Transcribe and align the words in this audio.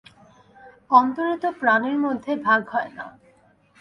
অন্তরে 0.91 1.35
তো 1.37 1.49
প্রাণের 1.51 1.97
মধ্যে 1.99 2.31
ভাগ 2.45 2.61
হয় 2.69 2.91
না। 2.97 3.05